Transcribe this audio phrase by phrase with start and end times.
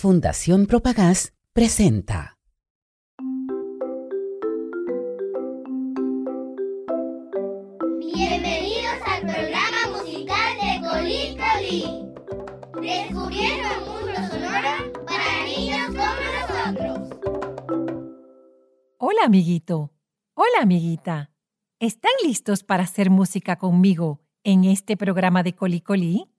[0.00, 2.38] Fundación Propagás presenta.
[7.98, 11.84] Bienvenidos al programa musical de Colí Colí.
[12.80, 14.74] Descubriendo un mundo sonoro
[15.04, 16.96] para niños como nosotros.
[18.96, 19.92] Hola, amiguito.
[20.32, 21.30] Hola, amiguita.
[21.78, 26.30] ¿Están listos para hacer música conmigo en este programa de Colí Colí?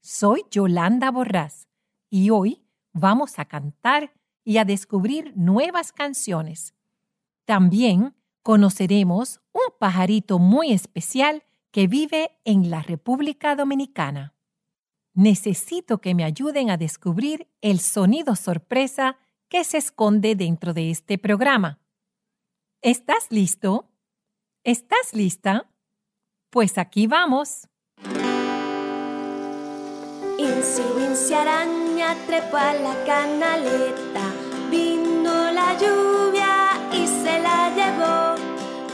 [0.00, 1.68] Soy Yolanda Borrás
[2.08, 2.61] y hoy
[2.92, 4.12] vamos a cantar
[4.44, 6.74] y a descubrir nuevas canciones.
[7.44, 14.34] También conoceremos un pajarito muy especial que vive en la República Dominicana.
[15.14, 19.18] Necesito que me ayuden a descubrir el sonido sorpresa
[19.48, 21.80] que se esconde dentro de este programa.
[22.80, 23.90] ¿Estás listo?
[24.64, 25.70] ¿Estás lista?
[26.50, 27.68] Pues aquí vamos.
[30.38, 34.24] Wincy araña trepó a la canaleta,
[34.70, 38.36] vino la lluvia y se la llevó.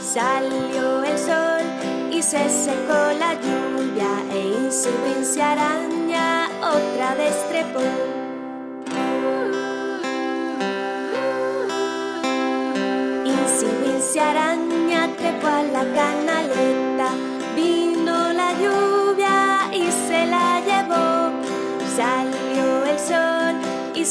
[0.01, 1.63] Salió el sol
[2.11, 4.69] y se secó la lluvia e
[5.05, 7.79] Wincy araña otra vez trepó.
[14.19, 15.83] Araña trepó a la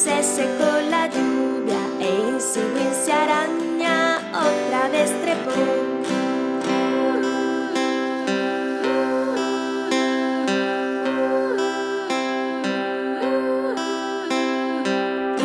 [0.04, 5.56] se secó la lluvia e Insi Wincy araña otra vez trepó.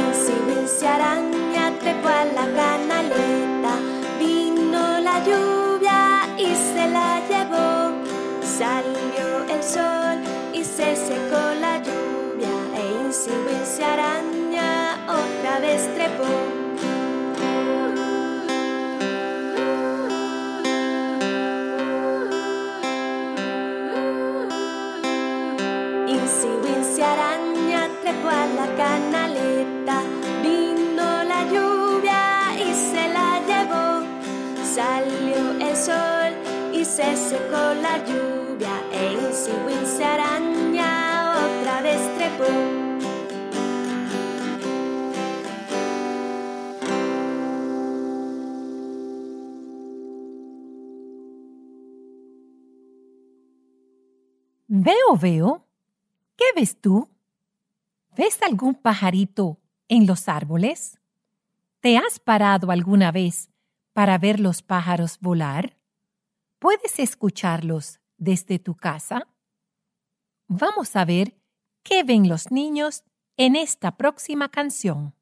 [0.03, 3.73] Insi Wincy araña trepó a la canaleta,
[4.19, 7.91] vino la lluvia y se la llevó.
[8.59, 10.17] Salió el sol
[10.53, 11.32] y se secó
[32.73, 34.05] se la llevó.
[34.75, 36.31] Salió el sol
[36.73, 42.82] y se secó la lluvia e Insi Wincy araña otra vez trepó.
[54.83, 55.65] Veo, veo.
[56.35, 57.09] ¿Qué ves tú?
[58.17, 60.99] ¿Ves algún pajarito en los árboles?
[61.79, 63.49] ¿Te has parado alguna vez
[63.93, 65.77] para ver los pájaros volar?
[66.59, 69.29] ¿Puedes escucharlos desde tu casa?
[70.49, 71.33] Vamos a ver
[71.83, 73.05] qué ven los niños
[73.37, 75.15] en esta próxima canción.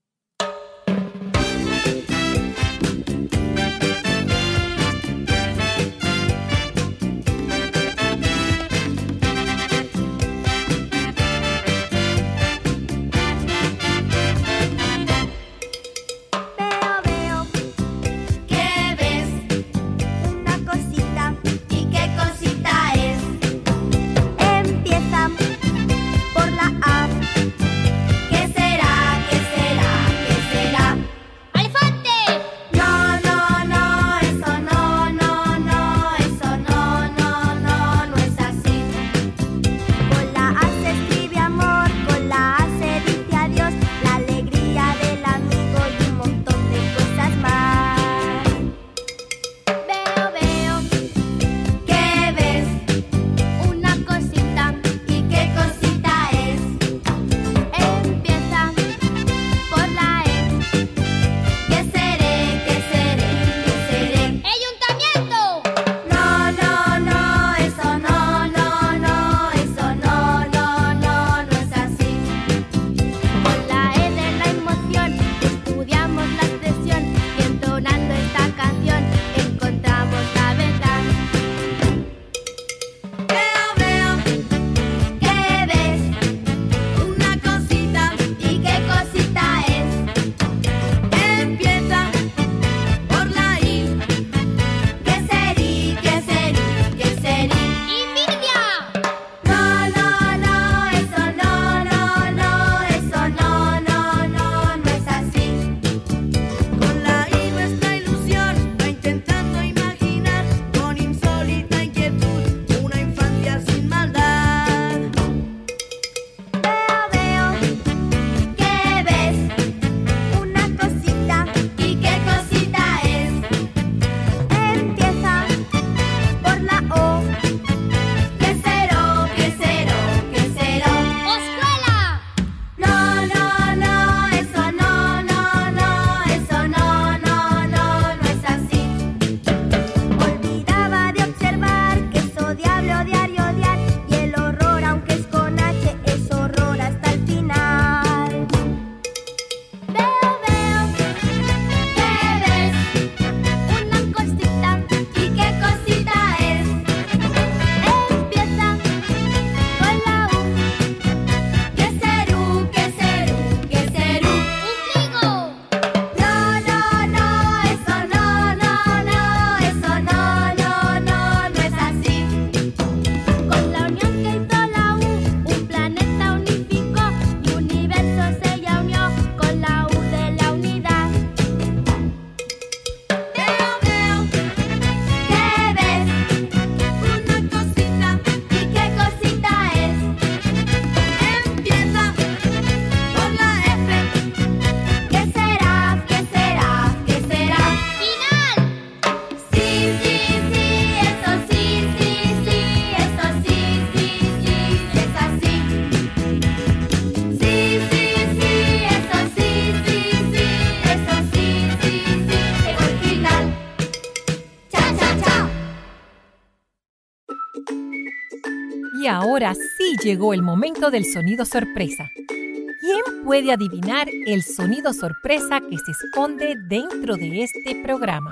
[220.04, 222.12] Llegó el momento del sonido sorpresa.
[222.28, 228.32] ¿Quién puede adivinar el sonido sorpresa que se esconde dentro de este programa?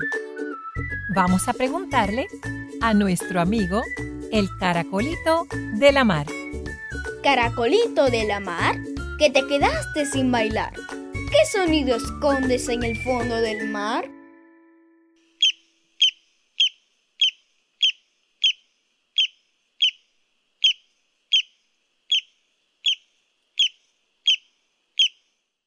[1.16, 2.27] Vamos a preguntarle
[2.81, 3.83] a nuestro amigo,
[4.31, 6.25] el caracolito de la mar.
[7.24, 8.75] Caracolito de la mar,
[9.19, 10.74] que te quedaste sin bailar.
[11.13, 14.10] ¿Qué sonido escondes en el fondo del mar?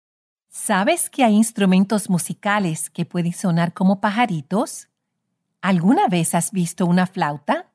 [0.49, 4.87] ¿Sabes que hay instrumentos musicales que pueden sonar como pajaritos?
[5.61, 7.71] ¿Alguna vez has visto una flauta?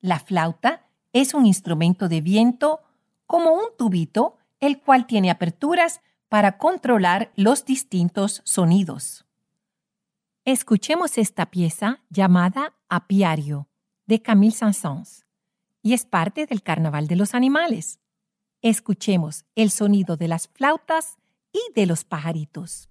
[0.00, 2.82] La flauta es un instrumento de viento
[3.26, 9.24] como un tubito, el cual tiene aperturas para controlar los distintos sonidos.
[10.44, 13.68] Escuchemos esta pieza llamada Apiario
[14.04, 15.24] de Camille Saint-Saëns
[15.80, 18.00] y es parte del Carnaval de los Animales.
[18.60, 21.16] Escuchemos el sonido de las flautas
[21.52, 22.90] y de los pajaritos.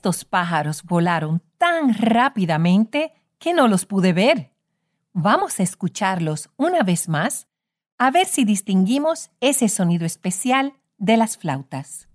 [0.00, 4.50] Estos pájaros volaron tan rápidamente que no los pude ver.
[5.12, 7.48] Vamos a escucharlos una vez más
[7.98, 12.08] a ver si distinguimos ese sonido especial de las flautas.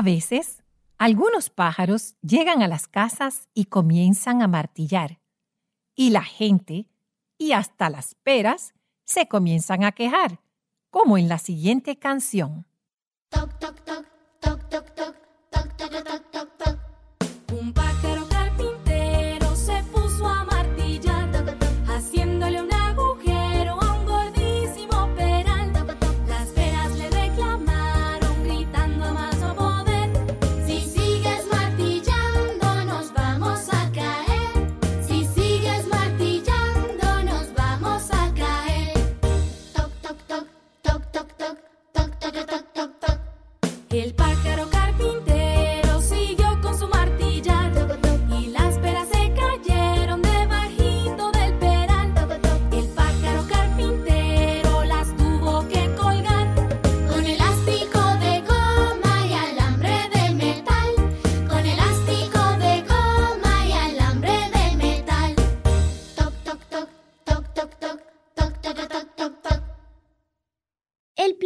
[0.00, 0.62] A veces,
[0.96, 5.20] algunos pájaros llegan a las casas y comienzan a martillar,
[5.94, 6.88] y la gente,
[7.36, 8.72] y hasta las peras,
[9.04, 10.40] se comienzan a quejar,
[10.88, 12.64] como en la siguiente canción.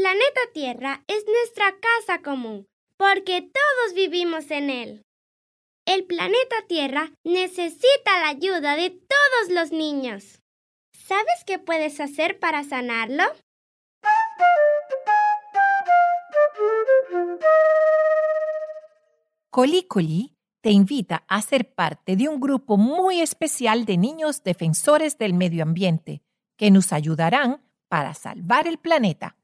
[0.05, 2.69] Planeta Tierra es nuestra casa común,
[2.99, 5.03] porque todos vivimos en él.
[5.87, 10.43] El planeta Tierra necesita la ayuda de todos los niños.
[10.93, 13.25] ¿Sabes qué puedes hacer para sanarlo?
[19.49, 25.33] Colícoli te invita a ser parte de un grupo muy especial de niños defensores del
[25.33, 26.21] medio ambiente
[26.59, 29.39] que nos ayudarán para salvar el planeta.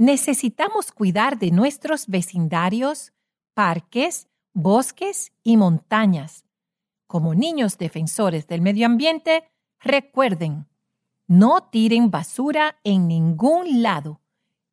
[0.00, 3.12] Necesitamos cuidar de nuestros vecindarios,
[3.52, 6.46] parques, bosques y montañas.
[7.06, 9.44] Como niños defensores del medio ambiente,
[9.78, 10.66] recuerden,
[11.26, 14.22] no tiren basura en ningún lado,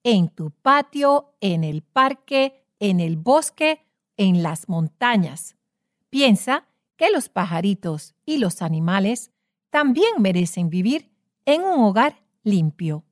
[0.02, 5.58] en tu patio, en el parque, en el bosque, en las montañas.
[6.10, 9.32] Piensa que los pajaritos y los animales
[9.72, 11.12] también merecen vivir
[11.44, 13.04] en un hogar limpio.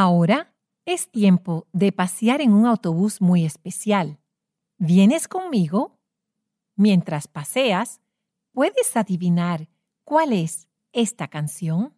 [0.00, 0.54] Ahora
[0.86, 4.20] es tiempo de pasear en un autobús muy especial.
[4.76, 5.98] ¿Vienes conmigo?
[6.76, 8.00] Mientras paseas,
[8.52, 9.68] ¿puedes adivinar
[10.04, 11.96] cuál es esta canción?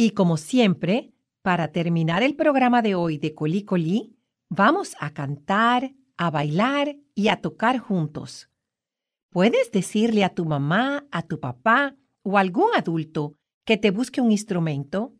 [0.00, 1.12] Y como siempre,
[1.42, 4.16] para terminar el programa de hoy de Colí Colí,
[4.48, 8.48] vamos a cantar, a bailar y a tocar juntos.
[9.28, 14.30] Puedes decirle a tu mamá, a tu papá o algún adulto que te busque un
[14.30, 15.16] instrumento.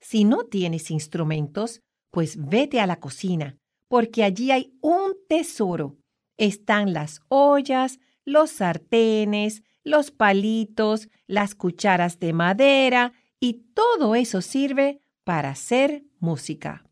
[0.00, 3.56] Si no tienes instrumentos, pues vete a la cocina,
[3.86, 5.96] porque allí hay un tesoro.
[6.36, 15.02] Están las ollas, los sartenes, los palitos, las cucharas de madera y todo eso sirve
[15.24, 16.84] para hacer música.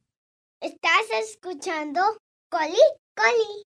[0.60, 2.00] ¿Estás escuchando?
[2.48, 2.74] Coli,
[3.14, 3.62] coli.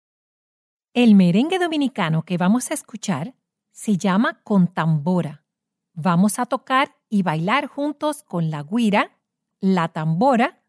[0.93, 3.35] El merengue dominicano que vamos a escuchar
[3.73, 5.45] se llama Contambora.
[5.93, 9.19] Vamos a tocar y bailar juntos con la guira,
[9.61, 10.63] la tambora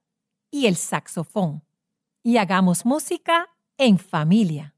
[0.51, 1.63] y el saxofón.
[2.23, 4.75] Y hagamos música en familia.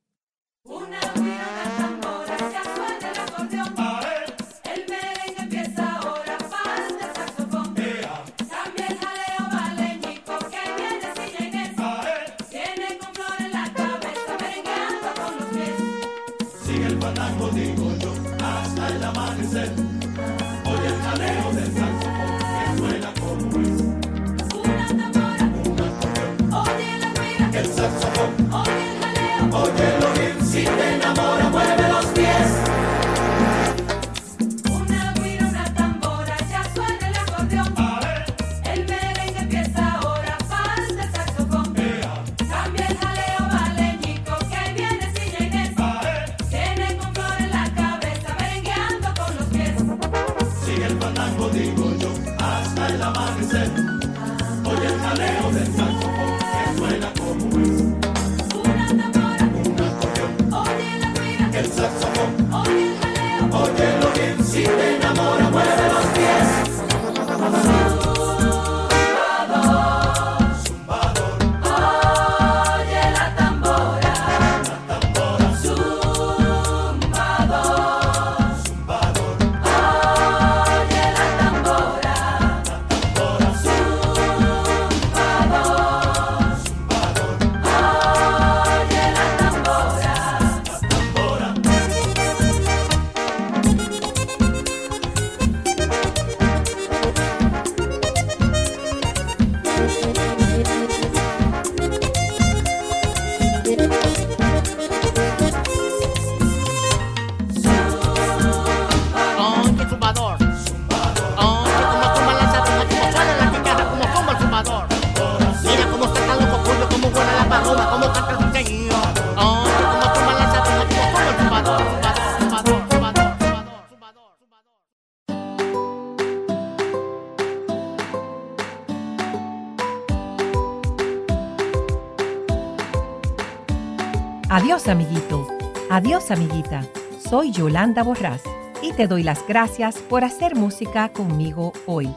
[134.57, 135.47] Adiós, amiguito.
[135.87, 136.83] Adiós, amiguita.
[137.19, 138.41] Soy Yolanda Borrás
[138.81, 142.09] y te doy las gracias por hacer música conmigo hoy.